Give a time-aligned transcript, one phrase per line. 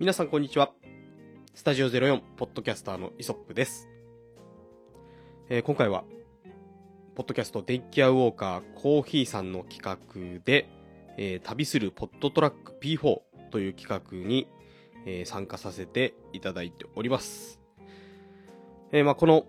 [0.00, 0.70] 皆さんこんにちは。
[1.56, 3.88] スタジオ04ポッドキャスターのイソップです。
[5.48, 6.04] えー今回は、
[7.16, 10.68] ポッドキャスト電気屋ウォーカーコーヒーさんの企画で、
[11.16, 13.18] えー旅するポッドトラック P4
[13.50, 14.46] という企画に、
[15.04, 17.60] えー参加させていただいております。
[18.92, 19.46] えーまあ、この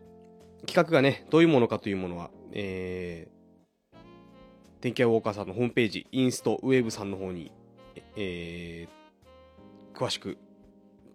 [0.66, 3.98] 企画がね、どういうものかというものは、えー、
[4.82, 7.52] 電気屋ウォーカーさんのホームページ、インスト、ウェブさんの方に、
[8.16, 8.99] えー
[10.00, 10.38] 詳しく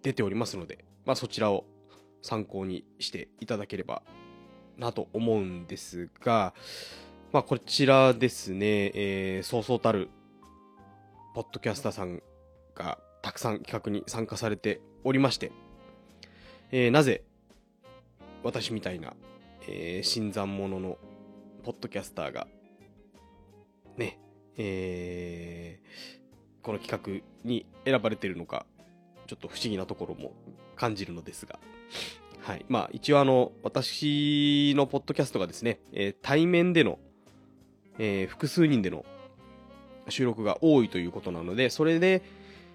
[0.03, 1.65] 出ておりますので、まあ、そちらを
[2.21, 4.03] 参考にしていただければ
[4.77, 6.53] なと思うんですが、
[7.33, 10.09] まあ、こちらですね、えーそうそうたる、
[11.33, 12.21] ポッドキャスターさん
[12.75, 15.51] がたくさん企画に参加されておりまして、
[16.71, 17.23] えーなぜ、
[18.43, 19.15] 私みたいな、
[19.67, 20.99] えー新参者の
[21.63, 22.45] ポッドキャスターが、
[23.97, 24.19] ね、
[24.57, 26.25] えー
[26.61, 28.65] この企画に選ばれているのか、
[29.25, 30.33] ちょっと不思議なところも
[30.75, 31.59] 感じるのですが。
[32.41, 32.65] はい。
[32.69, 36.99] まあ、一応あの、私のポッドキャストがですね、えー対面での、
[37.97, 39.03] えー複数人での
[40.09, 42.21] 収録が多いということなので、それで、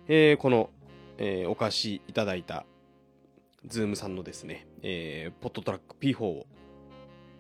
[0.09, 0.71] えーこの、
[1.19, 2.65] えお貸しいただいた、
[3.67, 6.47] ZOOM さんのですね、えポッドトラック P4 を、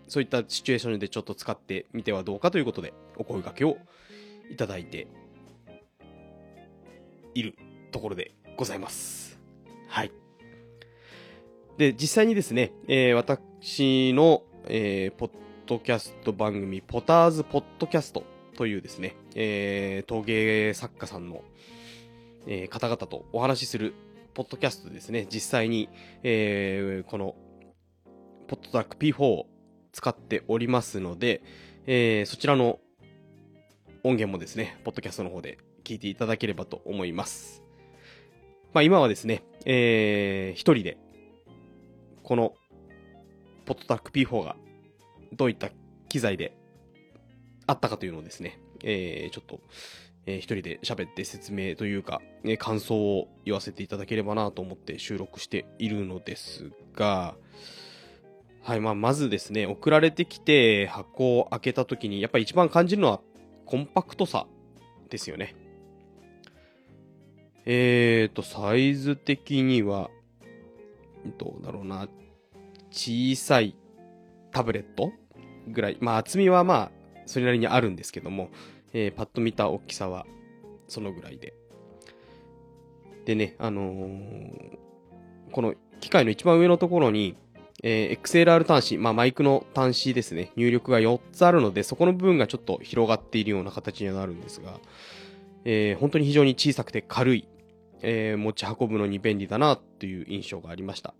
[0.06, 3.76] そういったシチュエーションでちょっと使ってみてはどうかということで、お声掛けを
[4.50, 5.08] いただいて
[7.34, 7.56] いる
[7.90, 9.40] ところでございます。
[9.88, 10.12] はい。
[11.78, 15.30] で、実際にですね、えー私の、えーポッ
[15.64, 18.22] ドキャスト番組、ポターズポッドキャスト
[18.58, 21.42] というですね、えー陶芸作家さんの、
[22.46, 23.94] えー方々とお話しする
[24.34, 25.88] ポッドキャストですね、実際に、
[26.22, 27.36] えーこの、
[28.46, 29.46] ポッドトラック P4 を
[29.92, 31.42] 使っておりますので、
[31.86, 32.78] えーそちらの
[34.04, 37.62] 音源もですね、ポッドキャストの方で聞いていただければと思います。
[38.72, 40.98] まあ今はですね、えー、一人で、
[42.22, 42.54] この、
[43.66, 44.56] ポッドタック P4 が
[45.32, 45.70] どういった
[46.08, 46.56] 機材で
[47.66, 49.60] あったかというのをですね、えー、ちょっと、
[50.26, 57.36] えー一人で喋って説明というか、えー感想を言わせていただければなと思って収録しているのですが、
[58.62, 63.20] はい、まあ、まずですね、送られてきて箱を開けた時に、やっぱり一番感じるのは
[63.64, 64.46] コンパクトさ
[65.08, 65.54] ですよね。
[67.66, 70.10] えーと、サイズ的には、
[71.38, 72.08] どうだろうな、
[72.90, 73.76] 小さい
[74.50, 75.12] タブレット
[75.68, 75.98] ぐらい。
[76.00, 76.92] まあ、厚みはまあ、
[77.26, 78.50] それなりにあるんですけども、
[78.92, 80.26] えーパッと見た大きさは、
[80.88, 81.54] そのぐらいで。
[83.24, 84.78] でね、あのー
[85.52, 87.36] この機械の一番上のところに、
[87.82, 94.80] えー XLR 端子、まあ、マイクの端子ですね、入力が4つあるので、そこの部分がちょっと広がっているような形にはなるんですが、
[95.64, 97.48] えー本当に非常に小さくて軽い、
[98.02, 101.14] えー持ち運ぶのに便利だなという印象がありました。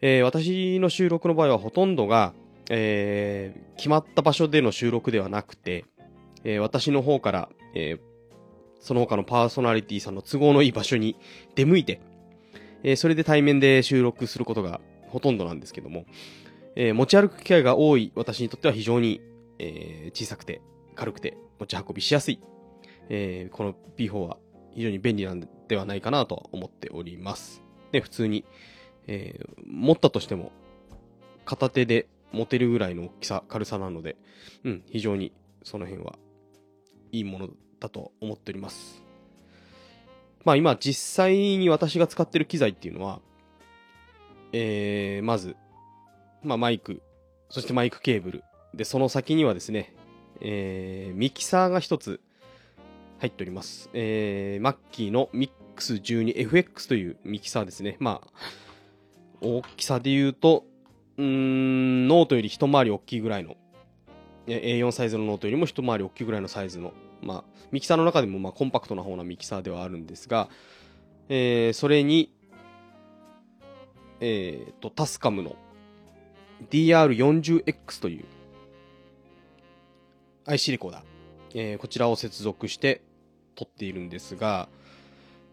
[0.00, 2.32] えー私の収録の場合はほとんどが、
[2.70, 5.84] えー決まった場所での収録ではなくて、
[6.44, 8.00] えー私の方から、えー
[8.82, 11.16] その他のパーソナリティさんの都合のいい場所に
[11.54, 12.00] 出向いて、
[12.82, 16.04] えーそれで対面で収録することがほとんどなんですけども、
[16.76, 19.20] えー持ち歩く機会が多い私にとっては非常に、
[19.58, 20.62] えー小さくて
[20.94, 22.40] 軽くて持ち運びしやすい、
[23.10, 24.38] えーこの P4 は
[24.74, 27.62] 非常に便利なんではないかなと思っております。
[27.92, 28.46] で、普通に、
[29.06, 30.52] えー持ったとしても
[31.44, 34.16] 片手で持てるぐらいの大きさ、軽さなので、
[34.64, 35.32] うん、非常に
[35.64, 36.16] その辺は
[37.12, 37.48] いいもの
[37.80, 39.02] だと思っております。
[40.44, 43.20] まあ今実際に私が使ってる機材っていうのは、
[44.52, 45.56] えー、まず、
[46.42, 47.02] まあマイク、
[47.48, 48.44] そしてマイクケーブル。
[48.74, 49.94] で、その先にはですね、
[50.40, 52.20] えー、ミキサーが一つ
[53.20, 53.90] 入っております。
[53.92, 57.96] えー、マッキーの MIX12FX というミキサーですね。
[58.00, 58.28] まあ、
[59.42, 60.64] 大きさで言うと、
[61.18, 63.56] うーん、ノートより一回り大きいぐらいの、
[64.46, 70.48] A4 サイズのノートよりも一回り大きいぐらいのサイズの、まあ、ミキサーの中でもまあコンパクトな方なミキサーではあるんですが、
[71.28, 72.32] えーそれに、
[74.20, 75.56] えーと、 TASCAM の
[76.70, 78.24] DR40X という
[80.46, 81.02] IC レコーダー、
[81.54, 83.02] えーこちらを接続して
[83.60, 84.70] 撮っているんですが、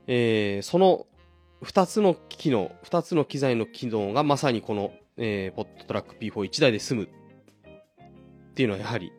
[0.08, 1.06] えーその
[1.64, 7.08] 2つの機能、2つの機材の機能がまさにこの、えーポットトラック P41 台で済むっ
[8.54, 9.12] ていうのはやはり、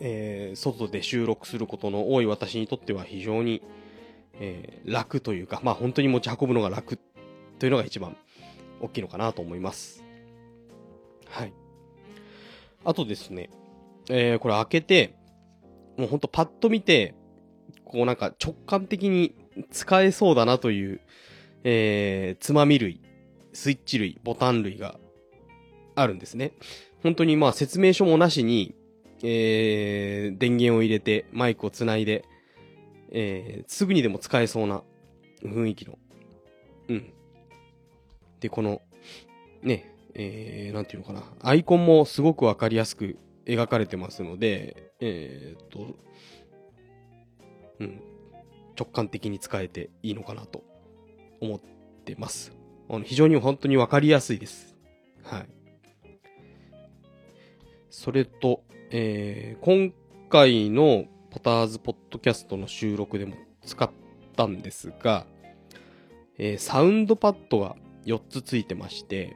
[0.00, 3.62] えー外で収録することの多い私にとっては非常に、
[4.38, 6.98] えー楽というか、まあ本当に持ち運ぶのが楽
[7.58, 8.14] というのが一番
[8.82, 10.04] 大きいのかなと思います。
[11.30, 11.52] はい。
[12.84, 13.48] あとですね、
[14.10, 15.14] えーこれ開けて、
[15.96, 17.14] もうほんとパッと見て、
[17.84, 19.34] こうなんか直感的に
[19.70, 21.00] 使えそうだなという、
[21.64, 23.00] えー、つまみ類、
[23.52, 24.98] スイッチ類、ボタン類が
[25.94, 26.52] あるんですね。
[27.02, 28.74] 本当にまあ説明書もなしに、
[29.22, 32.24] えー、電源を入れて、マイクをつないで、
[33.10, 34.82] えー、すぐにでも使えそうな
[35.42, 35.98] 雰囲気の。
[36.88, 37.12] うん。
[38.40, 38.82] で、この、
[39.62, 41.22] ね、えー、なんていうのかな。
[41.40, 45.96] アイコンもすごくわかりやすく描かれてますので、えー、っと、
[47.80, 48.00] うん。
[48.78, 50.62] 直感的に使えていいのかなと
[51.40, 51.60] 思っ
[52.04, 52.52] てます。
[52.88, 54.76] あの非常に本当にわかりやすいです。
[55.22, 55.46] はい。
[57.90, 59.92] それと、えー、今
[60.28, 63.34] 回のポターズポッドキャストの収録でも
[63.64, 63.90] 使っ
[64.36, 65.26] たんですが、
[66.38, 69.34] えー、サウンドパッドが4つついてまして、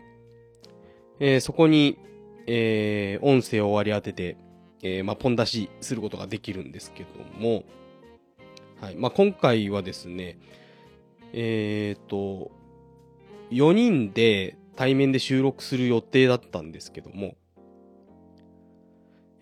[1.18, 1.98] えー、そこに、
[2.46, 4.36] えー、音声を割り当てて、
[4.82, 7.08] えー、まあ、ポン出しすることができるんですけど
[7.38, 7.64] も、
[8.80, 8.96] はい。
[8.96, 10.38] まあ、今回はですね、
[11.32, 12.50] えっ、と、
[13.50, 17.34] 4人で対面で収録する予定だったんですけども、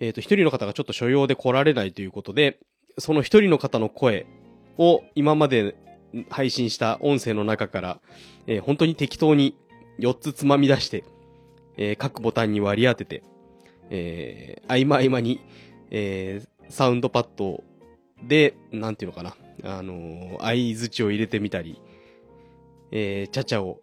[0.00, 2.59] えっ、と、一人の方がちょっと所要で来られないということで、
[2.99, 4.27] その一人の方の声
[4.77, 5.77] を今まで
[6.31, 8.00] 配信した音声の中から、
[8.47, 9.56] えー、本当に適当に
[10.00, 11.05] 4つつまみ出して、
[11.79, 13.23] えー、各ボタンに割り当てて、
[13.89, 15.41] えー、合間合間に、
[15.91, 17.65] えー、サウンドパッド
[18.23, 21.81] で、なんていうのかな、あのー、合図値を入れてみたり、
[22.91, 23.81] えー、チャチャを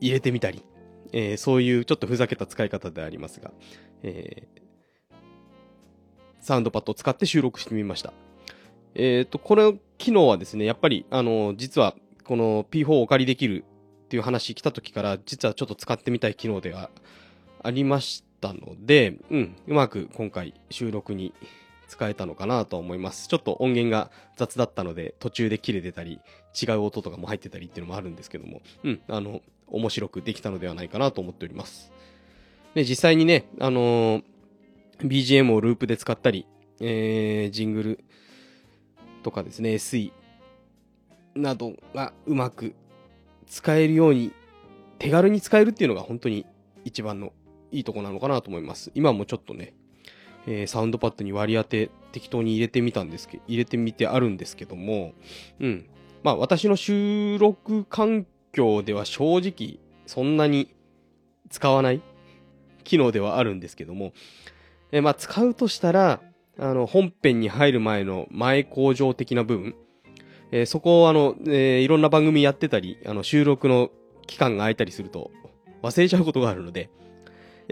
[0.00, 0.64] 入れてみたり、
[1.12, 3.50] えー、そういうちょっとふざけた使い方でありますが、
[4.02, 5.16] えー、
[6.40, 8.12] サウンドパッドを使って収録してみました。
[8.94, 13.64] えっ、ー、と、この機能はですね、やっぱり、あの、実は、この P4 をお借りできる
[14.04, 16.90] っていう話来た時から、実はちょっと使ってみたい機能では
[17.62, 21.32] ありましたので、うん、うまく今回収録に
[21.88, 23.28] 使えたのかなと思います。
[23.28, 26.20] ちょっと音源が雑だったので、途中で切れてたり、
[26.60, 31.92] 違う音とかも入ってたりっていうのもあるんですけども、うん、あの、面白くできたのではないかなと思っております。
[32.74, 34.24] で、実際にね、あのー
[35.02, 36.46] BGM をループで使ったり、
[36.80, 38.04] えー、ジングル
[39.22, 40.12] とかですね、SE
[41.34, 42.74] などがうまく
[43.46, 44.32] 使えるように、
[44.98, 46.46] 手軽に使えるっていうのが本当に
[46.84, 47.32] 一番の
[47.72, 48.92] いいとこなのかなと思います。
[48.94, 49.74] 今もちょっとね、
[50.46, 55.12] えー、サウンドパッドに割り当て適当に入れてみたんですけど、入れてみてあるんですけども、
[55.60, 55.86] うん。
[56.22, 60.74] まあ私の収録環境では正直そんなに
[61.50, 62.00] 使わない
[62.84, 64.12] 機能ではあるんですけども、
[64.90, 66.20] えまあ、使うとしたら、
[66.58, 69.74] あの、本編に入る前の前工場的な部分、
[70.50, 73.90] えー、そこをあの、えー、いろんな番組やってたり、あの、収録の
[74.26, 75.30] 期間が空いたりすると、
[75.82, 76.90] 忘れちゃうことがあるので、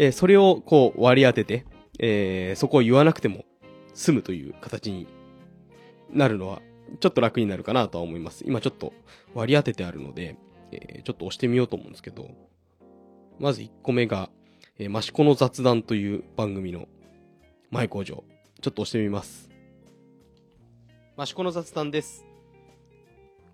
[0.00, 1.66] えー、それをこう割り当てて、
[1.98, 3.44] えー、そこを言わなくても
[3.92, 5.06] 済むという形に
[6.10, 6.62] なるのは、
[7.00, 8.42] ちょっと楽になるかなとは思います。
[8.46, 8.94] 今ちょっと
[9.34, 10.36] 割り当ててあるので、
[10.72, 12.30] えー、ちょっと押してみようと思うんですけど、
[13.38, 14.30] まず1個目が、
[14.78, 16.88] えー、マシコの雑談という番組の
[17.70, 18.24] 前工場。
[18.62, 19.50] ちょっと押してみます。
[21.18, 22.24] 益子の雑談です。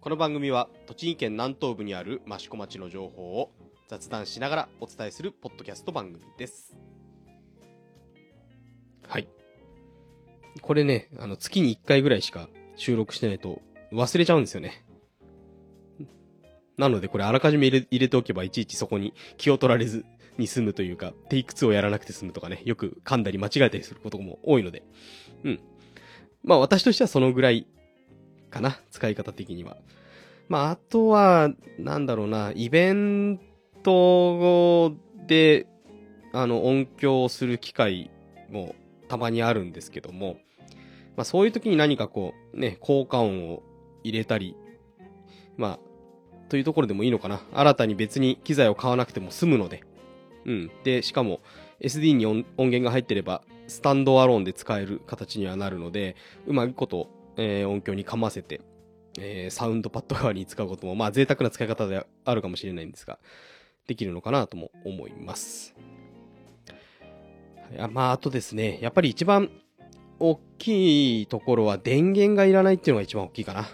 [0.01, 3.51] この番組は栃木県南東部にある益子町の情報を
[3.89, 6.77] 雑談しながらお伝えするポッドキャスト番組です。
[9.07, 9.29] はい。
[10.61, 13.63] これね、あの月に1回ぐらいしか収録してないと
[13.93, 14.85] 忘れちゃうんですよね。
[16.77, 20.05] なのでこれあらかじめ入れ入れておけばいちいちそこに気を取られず
[20.37, 24.83] に済むというか、テイク2をやらなくて済むとかね、よく噛んだり間違えたりすることも多いので、
[25.45, 25.61] うん。
[26.43, 27.69] まあ私としてはそのぐらい
[28.51, 29.77] かな、使い方的には。
[30.49, 33.41] まああとは、なんだろうな、イベン
[33.87, 34.97] ト
[35.29, 35.69] で、
[36.33, 38.11] あの、音響をする機会
[38.51, 38.75] も
[39.07, 40.39] たまにあるんですけども、
[41.17, 43.63] まあそういう時に何かこう、ね、効果音を
[44.03, 44.57] 入れたり、
[45.57, 45.79] まあ、
[46.49, 47.41] というところでもいいのかな。
[47.55, 49.85] 新たに別に機材を買わなくても済むので、
[50.45, 50.71] うん。
[50.85, 51.41] で、しかも
[51.81, 56.17] SD に音源が入ってれば、スタンドアローンで使える形にはなるので、
[56.47, 58.61] うまいこと、えー、音響にかませて、
[59.19, 63.19] えー、サウンドパッド代わりに使うことも、まあ贅沢な使い方であるかもしれないんですが、
[63.87, 65.75] できるのかなとも思います。
[67.73, 69.51] いやまあ、あとですね、やっぱり一番
[70.21, 73.69] 大きいところは電源がいらないっていうのが一番大きいかな。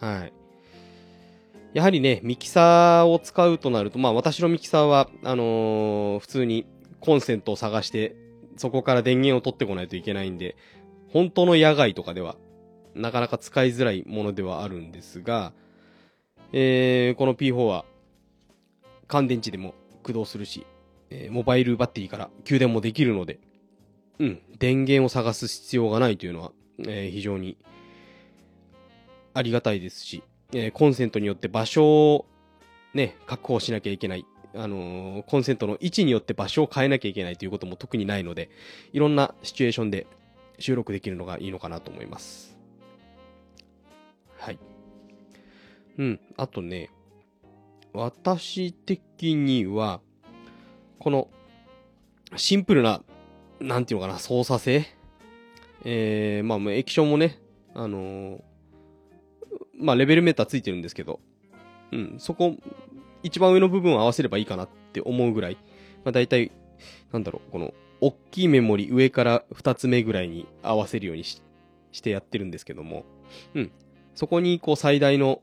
[0.00, 0.32] はい。
[1.74, 6.64] やはりね、ミキサーを使うとなると、まあ私のミキサーは、あのー、普通に
[7.00, 8.16] コンセントを探して、
[8.56, 10.56] そこから電源を取ってこないといけないんで、
[11.12, 12.36] 本当の野外とかでは、
[12.94, 15.52] なかなか使いづらいものではあるんですが、
[16.52, 17.84] えー、この P4 は、
[19.08, 20.66] 乾電池でも駆動するし、
[21.10, 23.38] えー、モバイルバッテリーから給電もできるので、
[24.18, 27.56] うん、電源を探す必要がないというのは、えー、非常に
[29.34, 30.22] ありがたいですし、
[30.52, 32.26] えー、コンセントによって場所を
[32.94, 34.24] ね、確保しなきゃいけない。
[34.54, 38.48] あのー、コンセントの位置によって場所を変えなきゃいけないということも特にないので、
[38.94, 40.06] いろんなシチュエーションで
[40.58, 42.56] 収録できるのがいいのかなと思います。
[44.38, 44.58] はい。
[45.98, 46.20] うん。
[46.38, 46.88] あとね、
[47.96, 50.00] 私的には、
[50.98, 51.28] この、
[52.36, 53.02] シンプルな、
[53.58, 54.84] なんていうのかな、操作性。
[55.82, 57.40] えー、まあ、もう液晶もね、
[57.74, 58.40] あのー、
[59.78, 61.20] まあ、レベルメーターついてるんですけど、
[61.92, 62.56] うん、そこ、
[63.22, 65.54] 一番上の部分を合わせればいいかなって思うぐらい、
[66.04, 66.52] まあ、大体、
[67.12, 67.72] なんだろう、この、
[68.02, 71.40] 大きいメモリ上から2つ目ぐらいに合わせるようにし
[71.92, 73.06] してやってるんですけども、
[73.54, 73.72] うん。
[74.14, 75.40] そこに、こう、最大の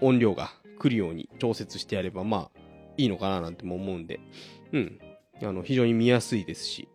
[0.00, 2.60] 音量が来るように調節してやれば、まあ、
[2.96, 4.20] いいのかななんても思うんで、
[4.72, 5.00] うん。
[5.42, 6.88] あの、非常に見やすいですし、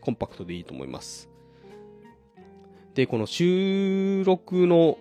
[0.00, 1.28] コンパクトでいいと思います。
[2.94, 4.98] で、この収録の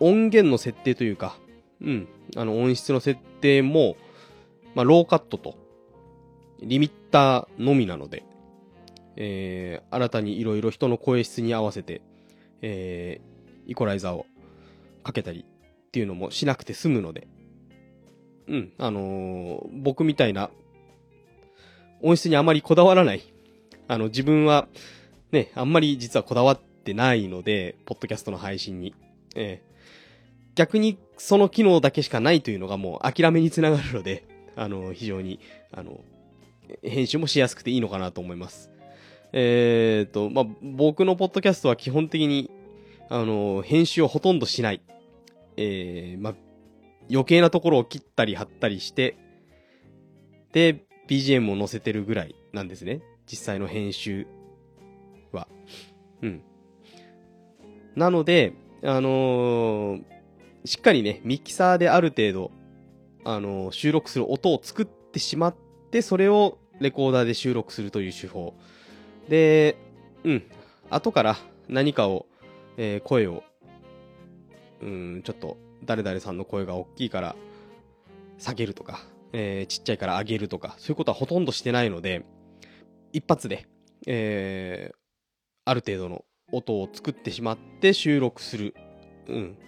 [0.00, 1.38] 音源の設定というか、
[1.80, 3.96] うん、あの音質の設定も、
[4.74, 5.56] まあ、ローカットと、
[6.60, 8.24] リミッターのみなので、
[9.16, 12.02] えー、新たにいろいろ人の声質に合わせて、
[12.62, 14.26] えー、イコライザーを
[15.02, 15.44] かけたり
[15.88, 17.26] っていうのもしなくて済むので、
[18.46, 20.50] うん、あのー、僕みたいな
[22.02, 23.22] 音質にあまりこだわらない、
[23.88, 24.68] あの、自分は、
[25.32, 28.94] ね、あんまり実はこだわってないので、ポッドキャストの配信に。
[29.34, 34.24] えー、逆にその機能だけしかないというのがもう諦めにつながるので、
[34.56, 35.40] あの、非常に、
[35.72, 36.00] あの、
[36.82, 38.70] 編集もしやすくていいのかなと思います。
[39.32, 42.50] えっ、ー、と、まあ、僕のポッドキャストは基本的に、
[43.08, 44.80] あの、編集をほとんどしない。
[45.58, 46.34] えー、まあ、
[47.10, 49.16] 余計なところを切ったり貼ったりして、
[50.52, 53.02] で、BGM を載せてるぐらいなんですね。
[53.26, 54.26] 実際の編集
[55.32, 55.48] は。
[56.22, 56.42] うん。
[57.96, 60.18] なので、あのー
[60.64, 62.50] しっかりね、ミキサーである程度、
[63.24, 65.56] あの、収録する音を作ってしまっ
[65.90, 68.54] て、それをレコーダーで収録するという手法。
[69.28, 69.76] で、
[70.24, 70.42] うん、
[70.90, 71.36] 後から
[71.68, 72.26] 何かを、
[72.76, 73.44] えー、声を、
[74.82, 77.36] うん、ちょっと、誰々さんの声が大きいから
[78.38, 79.00] 下げるとか、
[79.32, 82.24] えー、ちっちゃいから上げるとか、そういうことはほとんどしてないので、
[83.12, 83.66] 一発で、
[84.06, 84.96] えー、
[85.64, 88.74] ある程度の音を作ってしまって収録する。
[89.28, 89.58] うん。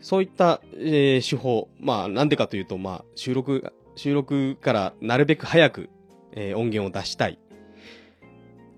[0.00, 5.90] そういった、えー、手法、まあ、なんでかというと、まあ、収録、収録からなるべく早く、
[6.32, 7.38] えー、音源を出したい。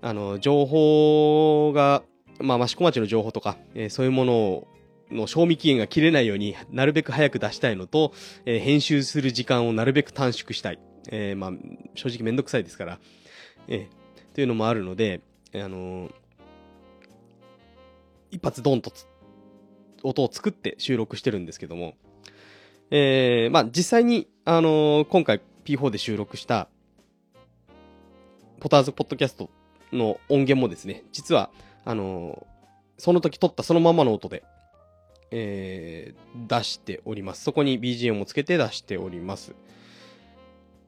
[0.01, 2.03] あの、情報が、
[2.39, 4.67] まあ、益子町の情報とか、えー、そういうものを
[5.11, 8.13] の賞味期限が切れないようになるべく早く出したいのと、
[8.45, 10.79] えー、編集する時間をなるべく短縮したい。
[11.09, 11.51] えー、まあ、
[11.95, 12.99] 正直めんどくさいですから、
[13.67, 15.21] えー、というのもあるので、
[15.53, 16.11] あのー、
[18.31, 18.91] 一発ドンと
[20.01, 21.95] 音を作って収録してるんですけども、
[22.89, 26.69] えー、まあ実際に、あの、今回 P4 で収録した、
[28.59, 29.49] ポターズポッドキャスト
[29.91, 31.49] の音源もですね、実は、
[31.85, 32.47] あの、
[32.97, 34.43] その時撮ったそのままの音で、
[35.35, 37.43] えー、出しております。
[37.43, 39.55] そこに BGM をつけて出しております。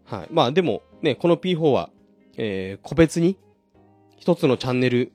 [0.06, 0.28] はい。
[0.32, 1.90] まあでも、ね、この P4 は、
[2.38, 3.38] えー、個別に、
[4.18, 5.12] 一つのチャンネル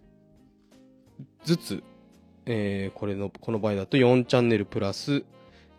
[1.44, 1.82] ずつ
[2.52, 5.25] えー、これの、この場合だと4チャンネルプラス、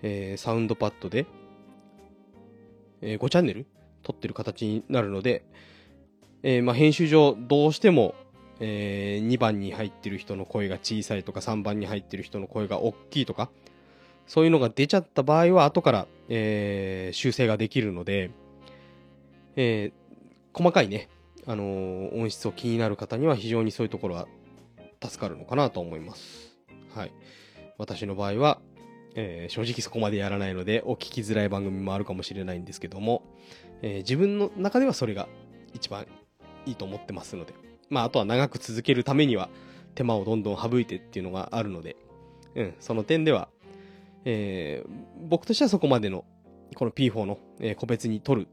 [0.01, 1.25] えー、サウンドパッドで、
[3.01, 3.65] えー、5チャンネル
[4.03, 5.43] 撮ってる形になるので、
[6.43, 8.15] えー、まあ、編集上どうしても、
[8.63, 13.49] えー、2番に入ってる人の声が小さいとか3番に入ってる人の声が大きいとか、
[14.27, 18.31] そういうのが出ちゃった場合は後から、えー、修正ができるので、
[19.55, 21.09] えー、細かいね、
[21.47, 24.27] あのー、音質を気になる方には非常にそういうところは
[25.03, 26.55] 助かるのかなと思います。
[26.95, 27.11] はい。
[27.79, 28.61] 私の場合は、
[29.15, 33.23] えー、正直そこまでやらないので、お聞きづらい番組もあるかもしれないんですけども、
[33.81, 35.27] え、自分の中ではそれが
[35.73, 36.05] 一番
[36.67, 37.53] いいと思ってますので、
[37.91, 39.49] まあ、あとは長く続けるためには、
[39.93, 41.97] 手間をどんどん省いてっていうのがあるので、
[42.55, 43.49] うん、その点では、
[44.23, 44.89] えー、
[45.27, 46.25] 僕としてはそこまでの、
[46.75, 48.47] この P4 の、えー、個別に撮る、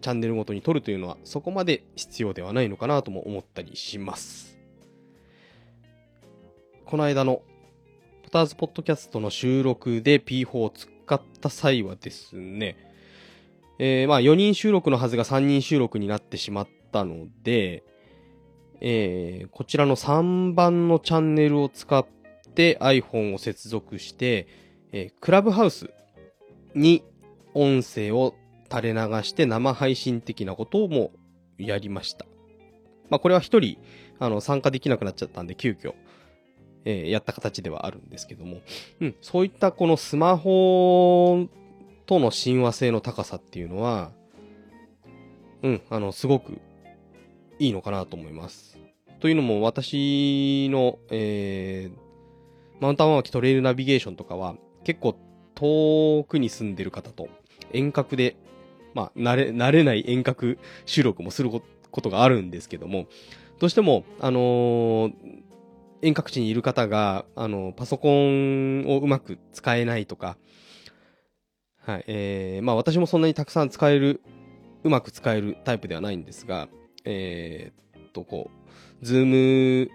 [0.00, 4.58] チャンネルごとに撮るというのは、そこまで必要ではないのかなとも思ったりします。
[6.84, 7.42] この間の、
[8.24, 12.76] ポターズポッドキャストの収録で P4 を使った際はですね、
[13.78, 17.82] えー、まあ4人収録のはずが3人収録になってしまったので、
[18.80, 22.06] えー、こちらの3番のチャンネルを使っ
[22.54, 24.46] て iPhone を接続して、
[24.92, 25.90] えー、クラブハウス
[26.74, 27.04] に
[27.54, 28.34] 音声を
[28.70, 31.10] 垂れ流して生配信的なことをも
[31.58, 32.24] やりました。
[33.10, 33.76] まあこれは一人、
[34.18, 35.94] あの、参加できなくなっちゃったんで急遽、
[36.84, 38.60] えー、やった形ではあるんですけども、
[39.00, 41.48] うん、そういったこのスマホ
[42.06, 44.12] との親和性の高さっていうのは、
[45.62, 46.58] うん、あの、すごく
[47.60, 48.78] いいのかなと思います。
[49.20, 55.16] というのも私の、えー、マウンタンワーキトレイルナビゲーションとかは結構
[55.54, 57.28] 遠くに住んでる方と
[57.72, 58.36] 遠隔で、
[58.94, 61.60] まあ、慣れ、慣れない遠隔収録もするこ
[62.00, 63.06] とがあるんですけども、
[63.58, 65.12] どうしても、あのー、
[66.00, 70.38] 遠隔地にいる方が、あの、パソコンをうまく使えないとか、
[71.82, 74.22] はい、えー、まあ私もそんなにたくさん使える、
[74.82, 76.68] うまく使えるタイプではないんですが、
[77.04, 78.50] えー、っと、こ
[79.02, 79.90] う、ズーム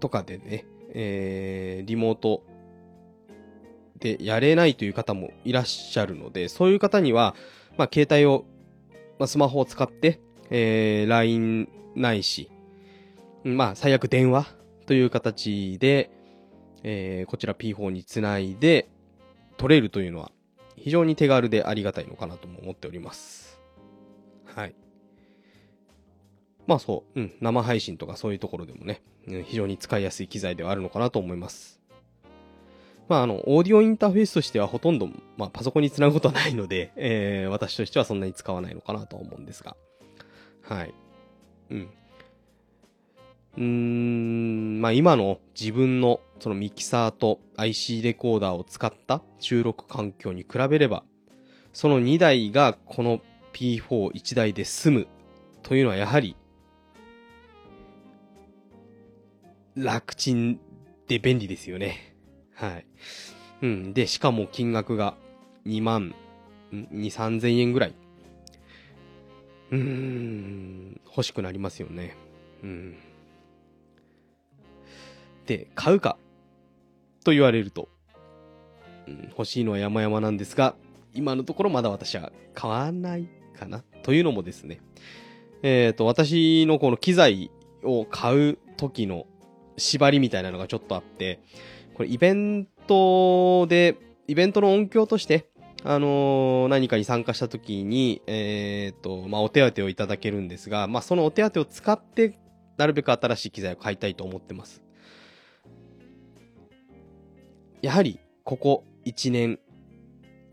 [0.00, 2.42] とかでね、えー、リモート
[3.98, 7.34] でやれないという方もいらっしゃるので、そういう方には、
[7.76, 8.44] まあ、携帯を、
[9.18, 12.50] まあ、スマホを使って、えー、LINE ないし、
[13.44, 14.46] まあ、最悪電話
[14.86, 16.10] という形で、
[16.82, 18.88] えー、こちら P4 につないで
[19.56, 20.30] 取れるというのは、
[20.76, 23.60] 非常に手軽でありがたいのかなとも思っております。
[24.44, 24.74] はい。
[26.66, 31.80] まあそう、うん、生配信とかそういうところでもね、うん、非常に使いやすい機材ではあるのかなと思います。
[33.08, 39.76] まあ、あの、オーディオインターフェースとしてはほとんど、まあ、パソコンにつなぐことはないので、 えー、私としてはそんなに使わないのかなと思うんですが。
[40.62, 40.94] はい。
[41.70, 41.88] うん。
[43.56, 51.04] うーん、まあ、今の自分のそのミキサーと IC レコーダーを使った収録環境に比べれば、
[51.72, 53.20] その2台がこの
[53.52, 55.06] P41 台で済む
[55.62, 56.36] というのはやはり、
[59.76, 60.58] 楽ちん
[61.06, 62.16] で便利ですよね。
[62.54, 62.86] はい。
[63.60, 63.92] うん。
[63.92, 65.14] で、しかも金額が
[65.66, 66.14] 2万、
[66.72, 67.94] 2、3000円ぐらい。
[69.70, 72.16] うーん、欲しくなりますよね。
[72.62, 72.96] うん。
[75.44, 76.16] で、買うか
[77.22, 77.88] と言われると、
[79.06, 80.74] うん、欲しいのは山々なんですが、
[81.12, 83.84] 今のところまだ私は買わないかな。
[84.02, 84.80] というのもですね、
[85.62, 87.50] えっ、ー、と、私のこの機材
[87.82, 89.26] を買う時の
[89.76, 91.40] 縛りみたいなのがちょっとあって、
[91.94, 93.96] これイベントで、
[94.28, 95.48] イベントの音響として、
[95.84, 102.38] あのー、何かに参加した時に、えっ、ー、と、まあ、お手当をいただけるんですが、まあ、そのお手当を使って、
[102.76, 104.82] なるべく新しい機材を買いたいと思ってます。
[107.82, 109.60] やはり、ここ1年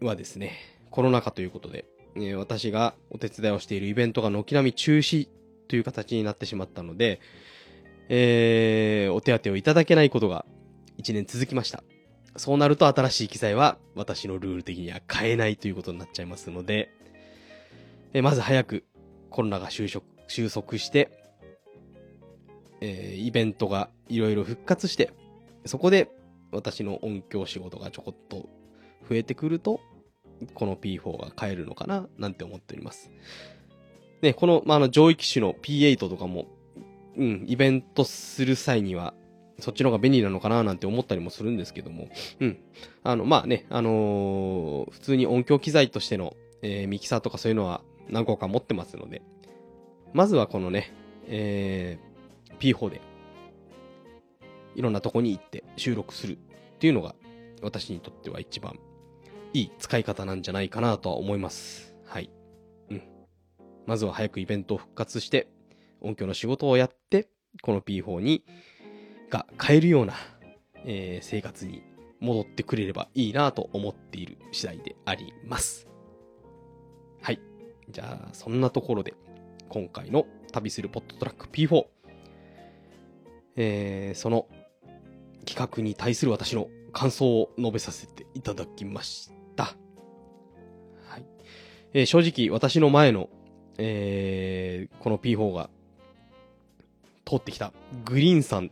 [0.01, 0.53] はですね、
[0.91, 5.29] コロナ禍ということで、え、私がお手伝いをしているイベントが軒並み中止
[5.67, 7.19] という形になってしまったので、
[8.09, 10.45] えー、お手当をいただけないことが
[10.99, 11.83] 1年続きました。
[12.35, 16.91] そうなると新しい機材は私のルール的には買えないということになっちゃいますので、
[18.13, 18.85] えまず早く
[19.29, 21.11] コロナが収束収束して、
[22.81, 25.11] えー、イベントがいろいろ復活して、
[25.65, 26.09] そこで
[26.51, 28.49] 私の音響仕事がちょこっと
[29.07, 29.79] 増えてくると、
[30.53, 33.11] この P4 が買えるのかななんて思っております。
[34.21, 36.47] ね、この、まあ、あの、上位機種の P8 とかも、
[37.17, 39.13] うん、イベントする際には、
[39.59, 42.57] そっちの方が便利なのかななんて思ったりもするんですけども、うん。
[43.03, 49.21] あの、まあね、あのー、普通に音響機材としての、えー、ミキサーとかそういうのは何個か持ってますので、
[50.13, 50.93] まずはこのね、
[51.27, 53.01] えー、P4 で、
[54.75, 56.37] いろんなとこに行って収録するっ
[56.79, 57.15] ていうのが、
[57.61, 58.77] 私にとっては一番
[59.53, 61.95] いい使い方なんじゃないかなとは思います。
[62.05, 62.31] はい。
[62.89, 63.03] うん。
[63.85, 65.47] まずは早くイベントを復活して、
[66.03, 67.29] 音響の仕事をやって、
[67.61, 68.43] この P4 に、
[69.29, 70.13] が買えるような、
[70.85, 71.81] えー、生活に
[72.19, 75.87] 戻ってくれればいいなと思っている次第であります。
[77.21, 77.39] はい。
[77.89, 79.13] じゃあ、そんなところで、
[79.69, 81.85] 今回の旅するポットトラック P4、
[83.55, 84.47] えー、その
[85.45, 89.75] 企画に対する私の感想を述べさせていただきました。
[91.07, 91.25] はい。
[91.93, 93.29] えー、正直、私の前の、
[93.77, 95.69] えー、この P4 が
[97.25, 97.73] 通ってきた
[98.05, 98.71] グリーンさん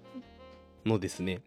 [0.86, 1.42] のですね、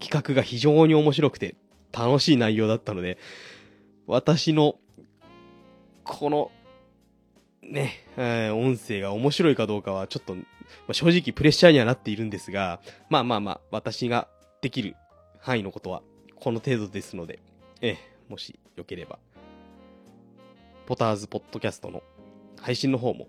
[0.00, 1.56] 企画が非常に面白くて
[1.92, 3.18] 楽しい内容だったので、
[4.06, 4.76] 私の、
[6.04, 6.50] この、
[7.62, 10.42] ね、えー、音声が面白いかどうかはちょっと、ま
[10.90, 14.28] あ、正直プレッシャーにはなっているんですが、まあまあまあ、私が
[14.62, 14.94] できる
[15.40, 16.02] 範囲のことは
[16.36, 17.40] この程度ですので、
[17.80, 19.18] ええ、もしよければ、
[20.86, 22.02] ポターズポッドキャストの
[22.60, 23.28] 配信の方も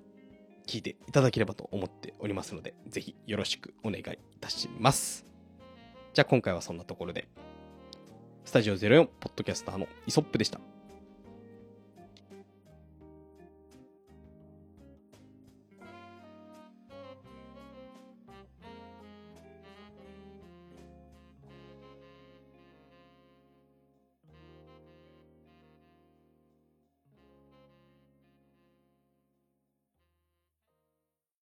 [0.68, 4.06] 聞いていただければと思っておりますので、ぜひよろしくお願いい
[4.40, 5.26] たします。
[6.14, 7.28] じゃあ今回はそんなところで、
[8.46, 10.60] スタジオ04ポッドキャスターのイソップでした。